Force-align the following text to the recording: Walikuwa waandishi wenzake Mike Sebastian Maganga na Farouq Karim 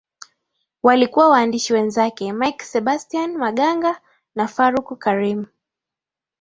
Walikuwa 0.83 1.29
waandishi 1.29 1.73
wenzake 1.73 2.33
Mike 2.33 2.65
Sebastian 2.65 3.37
Maganga 3.37 4.01
na 4.35 4.47
Farouq 4.47 4.97
Karim 4.99 5.45